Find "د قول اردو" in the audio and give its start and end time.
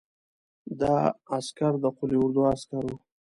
1.83-2.41